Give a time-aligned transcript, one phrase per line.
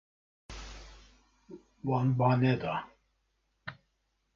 [1.87, 2.73] Wan ba neda.